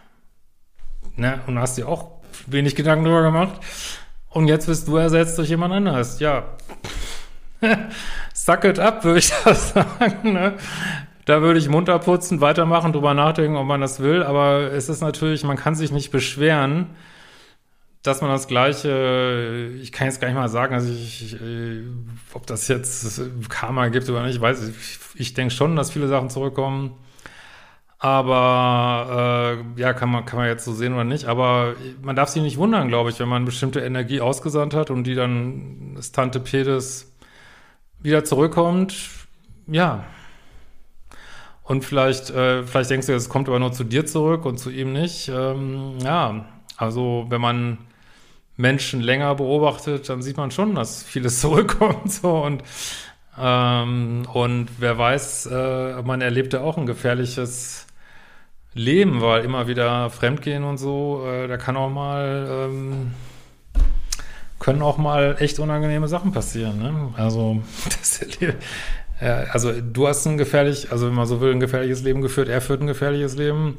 Ne? 1.17 1.41
Und 1.47 1.59
hast 1.59 1.79
dir 1.79 1.89
auch 1.89 2.11
wenig 2.47 2.77
Gedanken 2.77 3.05
darüber 3.05 3.23
gemacht. 3.23 3.61
Und 4.31 4.49
jetzt 4.49 4.69
wirst 4.69 4.87
du 4.89 4.97
ersetzt 4.97 5.39
durch 5.39 5.49
jemand 5.49 5.73
anderes. 5.73 6.21
Ja. 6.21 6.45
Suck 8.35 8.65
it 8.65 8.79
up, 8.79 9.03
würde 9.05 9.19
ich 9.19 9.33
das 9.45 9.71
sagen. 9.75 10.33
Ne? 10.33 10.55
Da 11.27 11.43
würde 11.43 11.59
ich 11.59 11.69
munter 11.69 11.99
putzen, 11.99 12.41
weitermachen, 12.41 12.93
drüber 12.93 13.13
nachdenken, 13.13 13.57
ob 13.57 13.67
man 13.67 13.81
das 13.81 14.01
will. 14.01 14.23
Aber 14.23 14.73
es 14.73 14.89
ist 14.89 15.03
natürlich, 15.03 15.45
man 15.45 15.57
kann 15.57 15.75
sich 15.75 15.91
nicht 15.91 16.11
beschweren, 16.13 16.87
dass 18.03 18.21
man 18.21 18.31
das 18.31 18.47
Gleiche, 18.47 19.73
ich 19.83 19.91
kann 19.91 20.07
jetzt 20.07 20.21
gar 20.21 20.29
nicht 20.29 20.37
mal 20.37 20.49
sagen, 20.49 20.75
also 20.75 20.89
ich, 20.93 21.35
ich 21.35 21.41
ob 22.33 22.47
das 22.47 22.69
jetzt 22.69 23.21
Karma 23.49 23.89
gibt 23.89 24.09
oder 24.09 24.23
nicht, 24.23 24.37
ich 24.37 24.41
weiß 24.41 24.69
ich, 24.69 25.21
ich 25.21 25.35
denke 25.35 25.53
schon, 25.53 25.75
dass 25.75 25.91
viele 25.91 26.07
Sachen 26.09 26.31
zurückkommen. 26.31 26.93
Aber 27.99 29.59
äh, 29.77 29.81
ja, 29.81 29.95
kann 29.95 30.11
man, 30.11 30.25
kann 30.27 30.39
man 30.39 30.49
jetzt 30.49 30.65
so 30.65 30.75
sehen 30.75 30.93
oder 30.93 31.05
nicht. 31.05 31.25
Aber 31.27 31.75
man 32.03 32.15
darf 32.15 32.29
sich 32.29 32.43
nicht 32.43 32.59
wundern, 32.59 32.89
glaube 32.89 33.11
ich, 33.11 33.19
wenn 33.19 33.29
man 33.29 33.45
bestimmte 33.45 33.81
Energie 33.81 34.21
ausgesandt 34.21 34.75
hat 34.75 34.91
und 34.91 35.05
die 35.05 35.15
dann 35.15 35.95
das 35.97 36.13
Tante 36.13 36.39
Pedes 36.39 37.13
wieder 38.01 38.23
zurückkommt. 38.23 38.95
Ja. 39.67 40.05
Und 41.67 41.85
vielleicht, 41.85 42.31
äh, 42.31 42.63
vielleicht 42.63 42.91
denkst 42.91 43.09
du, 43.09 43.15
es 43.15 43.29
kommt 43.29 43.49
aber 43.49 43.59
nur 43.59 43.73
zu 43.73 43.83
dir 43.83 44.07
zurück 44.07 44.45
und 44.47 44.59
zu 44.59 44.71
ihm 44.71 44.93
nicht. 44.93 45.29
Ähm, 45.29 45.99
ja, 45.99 46.45
also 46.77 47.27
wenn 47.29 47.41
man 47.41 47.79
Menschen 48.57 49.01
länger 49.01 49.35
beobachtet, 49.35 50.09
dann 50.09 50.23
sieht 50.23 50.37
man 50.37 50.53
schon, 50.53 50.77
dass 50.77 51.03
vieles 51.03 51.41
zurückkommt 51.43 52.13
so 52.13 52.39
und 52.39 52.63
ähm, 53.39 54.27
und 54.33 54.69
wer 54.79 54.97
weiß, 54.97 55.47
äh, 55.47 56.03
man 56.03 56.23
erlebte 56.23 56.63
auch 56.63 56.79
ein 56.79 56.87
gefährliches 56.87 57.87
Leben, 58.73 59.21
weil 59.21 59.45
immer 59.45 59.67
wieder 59.69 60.09
Fremdgehen 60.09 60.65
und 60.65 60.79
so, 60.79 61.27
äh, 61.27 61.49
da 61.49 61.57
kann 61.59 61.77
auch 61.77 61.91
mal 61.91 62.69
ähm, 62.71 63.11
können 64.59 64.83
auch 64.83 64.99
mal 64.99 65.37
echt 65.41 65.59
unangenehme 65.59 66.09
Sachen 66.09 66.33
passieren. 66.33 66.79
Ne? 66.79 67.13
Also 67.17 67.61
das, 67.85 68.23
äh, 68.23 68.55
also 69.21 69.73
du 69.81 70.09
hast 70.09 70.27
ein 70.27 70.37
gefährlich, 70.37 70.93
also 70.93 71.07
wenn 71.07 71.15
man 71.15 71.27
so 71.27 71.41
will, 71.41 71.53
ein 71.53 71.61
gefährliches 71.61 72.03
Leben 72.03 72.21
geführt, 72.21 72.49
er 72.49 72.61
führt 72.61 72.83
ein 72.83 72.87
gefährliches 72.87 73.37
Leben 73.37 73.79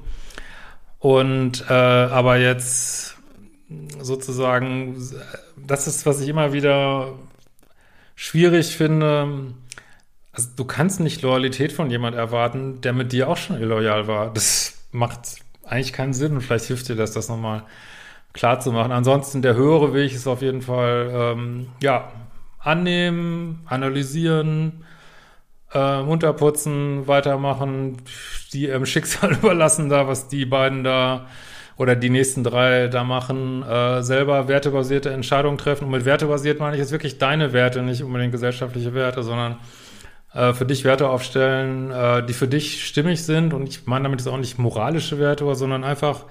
und 0.99 1.65
äh, 1.69 1.73
aber 1.73 2.37
jetzt 2.37 3.15
sozusagen, 4.01 4.97
das 5.55 5.87
ist, 5.87 6.05
was 6.05 6.21
ich 6.21 6.29
immer 6.29 6.53
wieder 6.53 7.13
schwierig 8.15 8.75
finde. 8.75 9.53
Also 10.31 10.49
du 10.55 10.65
kannst 10.65 10.99
nicht 10.99 11.21
Loyalität 11.21 11.71
von 11.71 11.89
jemand 11.89 12.15
erwarten, 12.15 12.81
der 12.81 12.93
mit 12.93 13.11
dir 13.11 13.27
auch 13.27 13.37
schon 13.37 13.59
illoyal 13.61 14.07
war. 14.07 14.33
Das 14.33 14.73
macht 14.91 15.19
eigentlich 15.65 15.93
keinen 15.93 16.13
Sinn 16.13 16.33
und 16.33 16.41
vielleicht 16.41 16.65
hilft 16.65 16.87
dir 16.89 16.95
das, 16.95 17.11
das 17.11 17.29
nochmal 17.29 17.63
klar 18.33 18.59
zu 18.59 18.71
machen. 18.71 18.91
Ansonsten 18.91 19.41
der 19.41 19.55
höhere 19.55 19.93
Weg 19.93 20.13
ist 20.13 20.27
auf 20.27 20.41
jeden 20.41 20.61
Fall, 20.61 21.11
ähm, 21.13 21.67
ja, 21.81 22.11
annehmen, 22.59 23.61
analysieren, 23.65 24.85
äh, 25.73 26.01
munterputzen, 26.01 27.07
weitermachen, 27.07 27.97
die 28.53 28.65
im 28.65 28.85
Schicksal 28.85 29.33
überlassen 29.41 29.89
da, 29.89 30.07
was 30.07 30.27
die 30.27 30.45
beiden 30.45 30.83
da 30.83 31.27
oder 31.77 31.95
die 31.95 32.09
nächsten 32.09 32.43
drei 32.43 32.87
da 32.87 33.03
machen, 33.03 33.63
äh, 33.63 34.01
selber 34.01 34.47
wertebasierte 34.47 35.11
Entscheidungen 35.11 35.57
treffen. 35.57 35.85
Und 35.85 35.91
mit 35.91 36.05
wertebasiert 36.05 36.59
meine 36.59 36.75
ich 36.75 36.79
jetzt 36.79 36.91
wirklich 36.91 37.19
deine 37.19 37.53
Werte, 37.53 37.83
nicht 37.83 38.03
unbedingt 38.03 38.31
gesellschaftliche 38.31 38.93
Werte, 38.93 39.21
sondern 39.21 39.57
äh, 40.33 40.53
für 40.53 40.65
dich 40.65 40.83
Werte 40.85 41.09
aufstellen, 41.09 41.91
äh, 41.91 42.25
die 42.25 42.33
für 42.33 42.47
dich 42.47 42.85
stimmig 42.85 43.23
sind. 43.23 43.53
Und 43.53 43.69
ich 43.69 43.85
meine 43.85 44.03
damit 44.03 44.21
ist 44.21 44.27
auch 44.27 44.37
nicht 44.37 44.57
moralische 44.57 45.19
Werte, 45.19 45.53
sondern 45.55 45.83
einfach 45.83 46.25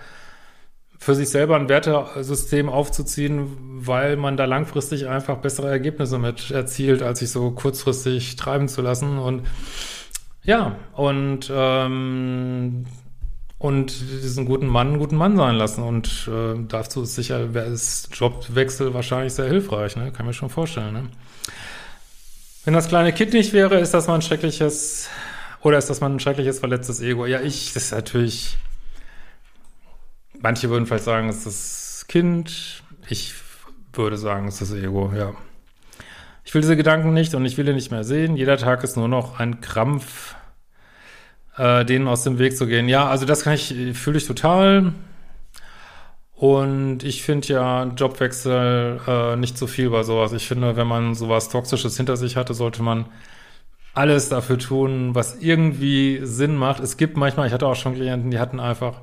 für 0.99 1.15
sich 1.15 1.29
selber 1.29 1.57
ein 1.57 1.69
Wertesystem 1.69 2.69
aufzuziehen, 2.69 3.57
weil 3.87 4.17
man 4.17 4.37
da 4.37 4.45
langfristig 4.45 5.09
einfach 5.09 5.39
bessere 5.39 5.69
Ergebnisse 5.69 6.19
mit 6.19 6.51
erzielt, 6.51 7.03
als 7.03 7.19
sich 7.21 7.31
so 7.31 7.51
kurzfristig 7.51 8.37
treiben 8.37 8.69
zu 8.69 8.83
lassen. 8.83 9.19
Und 9.19 9.43
ja, 10.43 10.77
und 10.95 11.51
ähm, 11.53 12.87
und 13.59 14.01
diesen 14.01 14.45
guten 14.45 14.67
Mann 14.67 14.89
einen 14.89 14.99
guten 14.99 15.17
Mann 15.17 15.37
sein 15.37 15.57
lassen. 15.57 15.83
Und 15.83 16.29
äh, 16.29 16.59
dazu 16.69 17.03
ist 17.03 17.15
sicher, 17.15 17.55
wäre 17.55 17.67
es 17.67 18.09
Jobwechsel 18.13 18.93
wahrscheinlich 18.93 19.33
sehr 19.33 19.47
hilfreich, 19.47 19.97
ne? 19.97 20.13
Kann 20.13 20.27
mir 20.27 20.35
schon 20.35 20.51
vorstellen, 20.51 20.93
ne? 20.93 21.03
Wenn 22.65 22.75
das 22.75 22.89
kleine 22.89 23.13
Kind 23.13 23.33
nicht 23.33 23.53
wäre, 23.53 23.79
ist 23.79 23.95
das 23.95 24.09
mal 24.09 24.17
ein 24.17 24.23
schreckliches, 24.23 25.09
oder 25.63 25.79
ist 25.79 25.89
das 25.89 26.01
mal 26.01 26.11
ein 26.11 26.21
schreckliches, 26.21 26.59
verletztes 26.59 27.01
Ego? 27.01 27.25
Ja, 27.25 27.41
ich, 27.41 27.73
das 27.73 27.85
ist 27.85 27.93
natürlich, 27.93 28.59
manche 30.47 30.71
würden 30.71 30.87
vielleicht 30.87 31.03
sagen, 31.03 31.29
es 31.29 31.39
ist 31.39 31.47
das 31.47 32.07
Kind. 32.07 32.85
Ich 33.09 33.35
würde 33.93 34.17
sagen, 34.17 34.47
es 34.47 34.61
ist 34.61 34.71
das 34.71 34.79
Ego, 34.79 35.13
ja. 35.13 35.33
Ich 36.45 36.55
will 36.55 36.61
diese 36.61 36.77
Gedanken 36.77 37.13
nicht 37.13 37.35
und 37.35 37.45
ich 37.45 37.59
will 37.59 37.67
ihn 37.67 37.75
nicht 37.75 37.91
mehr 37.91 38.05
sehen. 38.05 38.37
Jeder 38.37 38.57
Tag 38.57 38.85
ist 38.85 38.97
nur 38.97 39.09
noch 39.09 39.41
ein 39.41 39.61
Krampf 39.61 40.37
äh, 41.57 41.85
denen 41.85 42.07
aus 42.07 42.23
dem 42.23 42.39
Weg 42.39 42.57
zu 42.57 42.69
gehen. 42.69 42.89
Ja, 42.89 43.09
also 43.09 43.27
das 43.27 43.43
kann 43.43 43.55
ich, 43.55 43.75
fühle 43.95 44.19
ich 44.19 44.27
total. 44.29 44.93
Und 46.33 47.03
ich 47.03 47.25
finde 47.25 47.49
ja 47.49 47.85
Jobwechsel 47.85 49.01
äh, 49.09 49.35
nicht 49.35 49.59
so 49.59 49.67
viel 49.67 49.91
bei 49.91 50.05
sowas. 50.05 50.33
Ich 50.33 50.47
finde, 50.47 50.77
wenn 50.77 50.87
man 50.87 51.17
sowas 51.17 51.49
Toxisches 51.49 51.97
hinter 51.97 52.17
sich 52.17 52.37
hatte, 52.37 52.55
sollte 52.55 52.85
man 52.85 53.07
alles 53.95 54.29
dafür 54.29 54.59
tun, 54.59 55.17
was 55.17 55.39
irgendwie 55.41 56.21
Sinn 56.23 56.55
macht. 56.55 56.81
Es 56.85 56.99
gibt 56.99 57.17
manchmal, 57.17 57.49
ich 57.49 57.53
hatte 57.53 57.67
auch 57.67 57.75
schon 57.75 57.95
Klienten, 57.95 58.31
die 58.31 58.39
hatten 58.39 58.61
einfach 58.61 59.01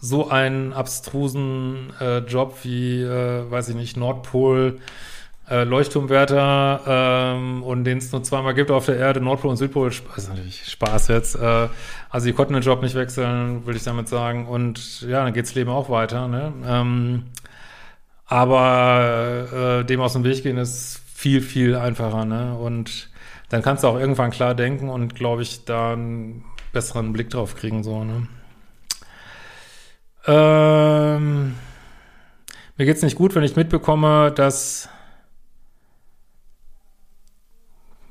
so 0.00 0.28
einen 0.28 0.72
abstrusen 0.72 1.92
äh, 2.00 2.18
Job 2.18 2.58
wie, 2.62 3.02
äh, 3.02 3.50
weiß 3.50 3.68
ich 3.70 3.74
nicht, 3.76 3.96
Nordpol 3.96 4.78
äh, 5.50 5.64
Leuchtturmwärter 5.64 6.80
ähm, 6.86 7.62
und 7.64 7.84
den 7.84 7.98
es 7.98 8.12
nur 8.12 8.22
zweimal 8.22 8.54
gibt 8.54 8.70
auf 8.70 8.86
der 8.86 8.96
Erde, 8.96 9.20
Nordpol 9.20 9.50
und 9.50 9.56
Südpol, 9.56 9.88
ist 9.88 10.28
natürlich 10.28 10.64
Spaß 10.66 11.08
jetzt. 11.08 11.34
Äh, 11.34 11.68
also 12.08 12.26
die 12.26 12.32
konnten 12.32 12.54
den 12.54 12.62
Job 12.62 12.82
nicht 12.82 12.94
wechseln, 12.94 13.66
will 13.66 13.74
ich 13.74 13.82
damit 13.82 14.08
sagen. 14.08 14.46
Und 14.46 15.02
ja, 15.02 15.24
dann 15.24 15.32
geht's 15.32 15.54
Leben 15.54 15.70
auch 15.70 15.90
weiter. 15.90 16.28
Ne? 16.28 16.52
Ähm, 16.64 17.24
aber 18.26 19.80
äh, 19.80 19.84
dem 19.84 20.00
aus 20.00 20.12
dem 20.12 20.22
Weg 20.22 20.44
gehen 20.44 20.56
ist 20.56 21.02
viel, 21.12 21.40
viel 21.40 21.74
einfacher. 21.74 22.24
Ne? 22.24 22.56
Und 22.56 23.10
dann 23.48 23.62
kannst 23.62 23.82
du 23.82 23.88
auch 23.88 23.98
irgendwann 23.98 24.30
klar 24.30 24.54
denken 24.54 24.88
und, 24.88 25.16
glaube 25.16 25.42
ich, 25.42 25.64
da 25.64 25.94
einen 25.94 26.44
besseren 26.72 27.12
Blick 27.12 27.30
drauf 27.30 27.56
kriegen. 27.56 27.82
So, 27.82 28.04
ne? 28.04 28.28
Ähm, 30.26 31.54
mir 32.76 32.86
geht's 32.86 33.02
nicht 33.02 33.16
gut, 33.16 33.34
wenn 33.34 33.42
ich 33.42 33.56
mitbekomme, 33.56 34.32
dass 34.32 34.88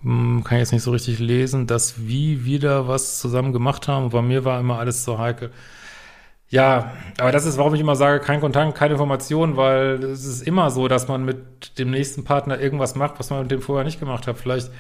hm, 0.01 0.43
kann 0.43 0.57
ich 0.57 0.61
jetzt 0.61 0.71
nicht 0.71 0.83
so 0.83 0.91
richtig 0.91 1.19
lesen, 1.19 1.67
dass 1.67 2.07
wir 2.07 2.45
wieder 2.45 2.87
was 2.87 3.19
zusammen 3.19 3.51
gemacht 3.53 3.87
haben. 3.87 4.09
Bei 4.09 4.21
mir 4.21 4.45
war 4.45 4.59
immer 4.59 4.79
alles 4.79 5.03
so 5.03 5.19
heikel. 5.19 5.51
Ja, 6.49 6.93
aber 7.19 7.31
das 7.31 7.45
ist, 7.45 7.57
warum 7.57 7.75
ich 7.75 7.81
immer 7.81 7.95
sage, 7.95 8.19
kein 8.21 8.41
Kontakt, 8.41 8.75
keine 8.75 8.93
Information, 8.93 9.55
weil 9.55 10.03
es 10.03 10.25
ist 10.25 10.41
immer 10.41 10.71
so, 10.71 10.87
dass 10.87 11.07
man 11.07 11.23
mit 11.23 11.77
dem 11.77 11.91
nächsten 11.91 12.23
Partner 12.23 12.59
irgendwas 12.59 12.95
macht, 12.95 13.19
was 13.19 13.29
man 13.29 13.41
mit 13.43 13.51
dem 13.51 13.61
vorher 13.61 13.85
nicht 13.85 13.99
gemacht 13.99 14.25
hat. 14.25 14.37
Vielleicht, 14.39 14.71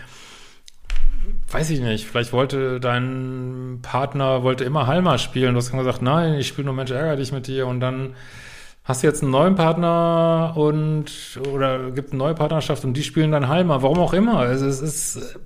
weiß 1.51 1.69
ich 1.69 1.79
nicht, 1.79 2.07
vielleicht 2.07 2.33
wollte 2.33 2.79
dein 2.79 3.79
Partner, 3.81 4.43
wollte 4.43 4.63
immer 4.63 4.87
Halma 4.87 5.17
spielen. 5.17 5.53
Du 5.53 5.57
hast 5.57 5.71
gesagt, 5.71 6.01
nein, 6.01 6.35
ich 6.35 6.47
spiele 6.47 6.65
nur 6.65 6.75
Mensch, 6.75 6.91
ärgere 6.91 7.17
dich 7.17 7.31
mit 7.31 7.47
dir 7.47 7.67
und 7.67 7.79
dann 7.79 8.13
hast 8.83 9.03
du 9.03 9.07
jetzt 9.07 9.21
einen 9.21 9.31
neuen 9.31 9.55
Partner 9.55 10.53
und 10.55 11.39
oder 11.53 11.91
gibt 11.91 12.11
eine 12.11 12.17
neue 12.17 12.33
Partnerschaft 12.33 12.83
und 12.85 12.93
die 12.93 13.03
spielen 13.03 13.31
dann 13.31 13.47
Halma, 13.47 13.81
warum 13.81 13.99
auch 13.99 14.13
immer. 14.13 14.39
Also 14.39 14.65
es 14.65 14.81
ist 14.81 15.39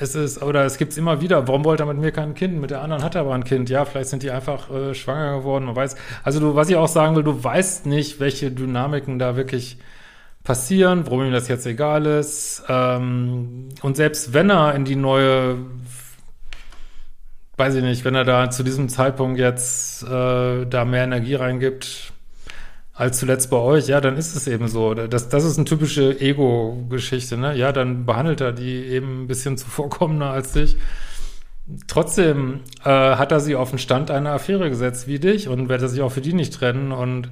es 0.00 0.14
ist, 0.14 0.42
oder 0.42 0.64
es 0.64 0.78
gibt 0.78 0.92
es 0.92 0.98
immer 0.98 1.20
wieder, 1.20 1.46
warum 1.46 1.64
wollte 1.64 1.82
er 1.82 1.86
mit 1.86 1.98
mir 1.98 2.10
kein 2.10 2.34
Kind? 2.34 2.58
Mit 2.58 2.70
der 2.70 2.80
anderen 2.80 3.04
hat 3.04 3.14
er 3.14 3.20
aber 3.20 3.34
ein 3.34 3.44
Kind. 3.44 3.68
Ja, 3.68 3.84
vielleicht 3.84 4.08
sind 4.08 4.22
die 4.22 4.30
einfach 4.30 4.70
äh, 4.70 4.94
schwanger 4.94 5.38
geworden, 5.38 5.66
man 5.66 5.76
weiß. 5.76 5.94
Also 6.24 6.40
du, 6.40 6.54
was 6.54 6.70
ich 6.70 6.76
auch 6.76 6.88
sagen 6.88 7.16
will, 7.16 7.22
du 7.22 7.44
weißt 7.44 7.84
nicht, 7.84 8.18
welche 8.18 8.50
Dynamiken 8.50 9.18
da 9.18 9.36
wirklich 9.36 9.76
passieren, 10.44 11.04
warum 11.04 11.24
ihm 11.24 11.32
das 11.32 11.48
jetzt 11.48 11.66
egal 11.66 12.06
ist. 12.06 12.62
Ähm, 12.68 13.68
und 13.82 13.96
selbst 13.96 14.32
wenn 14.32 14.50
er 14.50 14.74
in 14.74 14.84
die 14.84 14.96
neue 14.96 15.58
weiß 17.60 17.74
ich 17.74 17.82
nicht, 17.82 18.04
wenn 18.06 18.14
er 18.14 18.24
da 18.24 18.50
zu 18.50 18.62
diesem 18.62 18.88
Zeitpunkt 18.88 19.38
jetzt 19.38 20.02
äh, 20.02 20.64
da 20.64 20.84
mehr 20.86 21.04
Energie 21.04 21.34
reingibt 21.34 22.12
als 22.94 23.18
zuletzt 23.18 23.50
bei 23.50 23.58
euch, 23.58 23.86
ja, 23.86 24.00
dann 24.00 24.16
ist 24.16 24.34
es 24.34 24.46
eben 24.48 24.66
so. 24.66 24.94
Das, 24.94 25.28
das 25.28 25.44
ist 25.44 25.58
eine 25.58 25.66
typische 25.66 26.18
Ego-Geschichte, 26.20 27.36
ne? 27.36 27.54
Ja, 27.54 27.72
dann 27.72 28.06
behandelt 28.06 28.40
er 28.40 28.52
die 28.52 28.86
eben 28.86 29.24
ein 29.24 29.26
bisschen 29.26 29.58
zuvorkommender 29.58 30.30
als 30.30 30.52
dich. 30.52 30.76
Trotzdem 31.86 32.60
äh, 32.82 32.88
hat 32.88 33.30
er 33.30 33.40
sie 33.40 33.56
auf 33.56 33.70
den 33.70 33.78
Stand 33.78 34.10
einer 34.10 34.32
Affäre 34.32 34.70
gesetzt 34.70 35.06
wie 35.06 35.18
dich 35.18 35.48
und 35.48 35.68
wird 35.68 35.82
er 35.82 35.88
sich 35.88 36.00
auch 36.00 36.12
für 36.12 36.22
die 36.22 36.32
nicht 36.32 36.54
trennen 36.54 36.92
und 36.92 37.30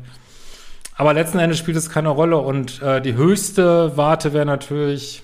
aber 0.99 1.15
letzten 1.15 1.39
Endes 1.39 1.59
spielt 1.59 1.77
es 1.77 1.91
keine 1.91 2.09
Rolle 2.09 2.39
und 2.39 2.83
äh, 2.83 3.01
die 3.01 3.15
höchste 3.15 3.97
Warte 3.97 4.33
wäre 4.33 4.45
natürlich 4.45 5.23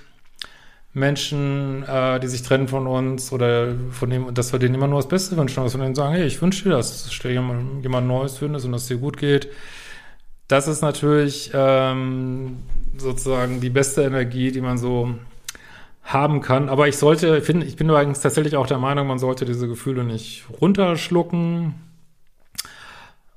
Menschen, 0.93 1.83
äh, 1.83 2.21
die 2.21 2.28
sich 2.28 2.43
trennen 2.43 2.69
von 2.69 2.87
uns 2.87 3.33
oder 3.33 3.75
von 3.90 4.09
dem, 4.09 4.33
dass 4.33 4.52
wir 4.52 4.61
denen 4.61 4.76
immer 4.76 4.87
nur 4.87 5.00
das 5.00 5.09
Beste 5.09 5.37
wünschen, 5.37 5.64
dass 5.64 5.75
wir 5.75 5.83
denen 5.83 5.97
sagen, 5.97 6.14
hey, 6.14 6.25
ich 6.25 6.40
wünsche 6.40 6.62
dir 6.62 6.76
das, 6.76 7.02
dass 7.04 7.19
du 7.19 7.28
jemand, 7.28 8.07
Neues 8.07 8.38
findest 8.38 8.64
und 8.64 8.71
dass 8.71 8.83
es 8.83 8.88
dir 8.88 8.99
gut 8.99 9.16
geht. 9.16 9.49
Das 10.47 10.69
ist 10.69 10.81
natürlich 10.81 11.50
ähm, 11.52 12.59
sozusagen 12.97 13.61
die 13.61 13.71
beste 13.71 14.04
Energie, 14.04 14.52
die 14.52 14.61
man 14.61 14.78
so 14.78 15.16
haben 16.04 16.40
kann. 16.40 16.69
Aber 16.69 16.87
ich 16.87 16.99
sollte, 16.99 17.38
ich, 17.38 17.45
find, 17.45 17.64
ich 17.64 17.75
bin 17.75 17.88
übrigens 17.88 18.21
tatsächlich 18.21 18.57
auch 18.57 18.69
der 18.69 18.78
Meinung, 18.78 19.09
man 19.09 19.19
sollte 19.19 19.45
diese 19.45 19.66
Gefühle 19.66 20.04
nicht 20.04 20.45
runterschlucken, 20.61 21.75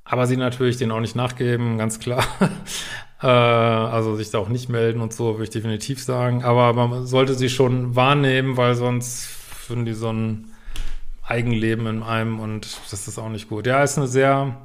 aber 0.08 0.26
sie 0.26 0.36
natürlich 0.36 0.78
denen 0.78 0.92
auch 0.92 1.00
nicht 1.00 1.16
nachgeben, 1.16 1.78
ganz 1.78 2.00
klar. 2.00 2.24
äh, 3.22 3.26
also 3.26 4.16
sich 4.16 4.30
da 4.30 4.38
auch 4.38 4.48
nicht 4.48 4.68
melden 4.68 5.00
und 5.00 5.12
so, 5.12 5.34
würde 5.34 5.44
ich 5.44 5.50
definitiv 5.50 6.02
sagen. 6.02 6.44
Aber 6.44 6.72
man 6.72 7.06
sollte 7.06 7.34
sie 7.34 7.50
schon 7.50 7.94
wahrnehmen, 7.94 8.56
weil 8.56 8.74
sonst 8.74 9.26
finden 9.26 9.84
die 9.84 9.92
so 9.92 10.10
ein 10.10 10.46
Eigenleben 11.22 11.86
in 11.86 12.02
einem 12.02 12.40
und 12.40 12.66
das 12.90 13.06
ist 13.06 13.18
auch 13.18 13.28
nicht 13.28 13.50
gut. 13.50 13.66
Ja, 13.66 13.82
ist 13.82 13.98
eine 13.98 14.06
sehr, 14.06 14.56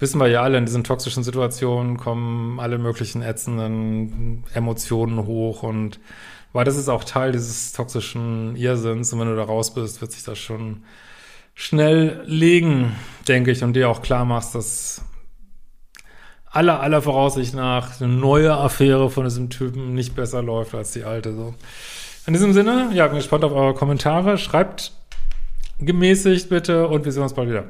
wissen 0.00 0.18
wir 0.20 0.26
ja 0.26 0.42
alle, 0.42 0.58
in 0.58 0.66
diesen 0.66 0.82
toxischen 0.82 1.22
Situationen 1.22 1.96
kommen 1.96 2.58
alle 2.58 2.78
möglichen 2.78 3.22
ätzenden 3.22 4.42
Emotionen 4.52 5.26
hoch 5.26 5.62
und 5.62 6.00
weil 6.52 6.64
das 6.64 6.76
ist 6.76 6.88
auch 6.88 7.04
Teil 7.04 7.30
dieses 7.30 7.72
toxischen 7.72 8.56
Irrsinns 8.56 9.12
und 9.12 9.20
wenn 9.20 9.28
du 9.28 9.36
da 9.36 9.44
raus 9.44 9.74
bist, 9.74 10.00
wird 10.00 10.10
sich 10.10 10.24
das 10.24 10.38
schon 10.38 10.82
schnell 11.56 12.22
legen, 12.26 12.94
denke 13.26 13.50
ich, 13.50 13.64
und 13.64 13.72
dir 13.72 13.88
auch 13.88 14.02
klar 14.02 14.24
machst, 14.24 14.54
dass 14.54 15.02
aller, 16.44 16.80
aller 16.80 17.02
Voraussicht 17.02 17.54
nach 17.54 18.00
eine 18.00 18.12
neue 18.12 18.54
Affäre 18.54 19.10
von 19.10 19.24
diesem 19.24 19.50
Typen 19.50 19.94
nicht 19.94 20.14
besser 20.14 20.42
läuft 20.42 20.74
als 20.74 20.92
die 20.92 21.02
alte. 21.02 21.34
So. 21.34 21.54
In 22.26 22.34
diesem 22.34 22.52
Sinne, 22.52 22.90
ja, 22.92 23.06
bin 23.08 23.16
gespannt 23.16 23.42
auf 23.42 23.52
eure 23.52 23.74
Kommentare. 23.74 24.38
Schreibt 24.38 24.92
gemäßigt 25.78 26.48
bitte 26.48 26.88
und 26.88 27.04
wir 27.04 27.12
sehen 27.12 27.22
uns 27.22 27.34
bald 27.34 27.48
wieder. 27.48 27.64